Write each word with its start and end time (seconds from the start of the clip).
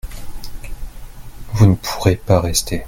vous 1.53 1.67
ne 1.67 1.75
pourrez 1.75 2.15
pas 2.15 2.41
rester. 2.41 2.79